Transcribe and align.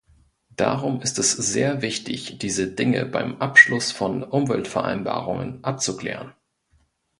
Darum 0.55 0.99
ist 1.01 1.19
es 1.19 1.33
sehr 1.33 1.83
wichtig, 1.83 2.39
diese 2.39 2.65
Dinge 2.67 3.05
beim 3.05 3.39
Abschluss 3.39 3.91
von 3.91 4.23
Umweltvereinbarungen 4.23 5.63
abzuklären. 5.63 6.33